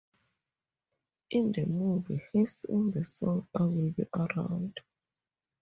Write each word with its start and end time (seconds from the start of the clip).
In 1.29 1.51
the 1.51 1.63
movie 1.67 2.23
he 2.33 2.45
sings 2.47 2.95
the 2.95 3.03
song 3.03 3.47
"I 3.55 3.61
Will 3.65 3.91
Be 3.91 4.03
Around". 4.15 4.79